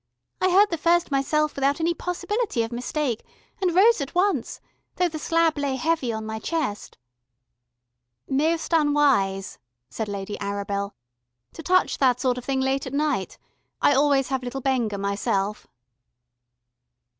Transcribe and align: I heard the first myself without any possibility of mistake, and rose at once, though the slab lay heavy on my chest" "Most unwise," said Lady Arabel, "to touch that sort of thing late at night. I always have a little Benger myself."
I 0.41 0.49
heard 0.49 0.71
the 0.71 0.79
first 0.79 1.11
myself 1.11 1.53
without 1.53 1.79
any 1.79 1.93
possibility 1.93 2.63
of 2.63 2.71
mistake, 2.71 3.23
and 3.61 3.75
rose 3.75 4.01
at 4.01 4.15
once, 4.15 4.59
though 4.95 5.07
the 5.07 5.19
slab 5.19 5.59
lay 5.59 5.75
heavy 5.75 6.11
on 6.11 6.25
my 6.25 6.39
chest" 6.39 6.97
"Most 8.27 8.73
unwise," 8.73 9.59
said 9.91 10.07
Lady 10.07 10.39
Arabel, 10.41 10.93
"to 11.53 11.61
touch 11.61 11.99
that 11.99 12.19
sort 12.19 12.39
of 12.39 12.45
thing 12.45 12.61
late 12.61 12.87
at 12.87 12.93
night. 12.95 13.37
I 13.79 13.93
always 13.93 14.29
have 14.29 14.41
a 14.41 14.45
little 14.45 14.59
Benger 14.59 14.97
myself." 14.97 15.67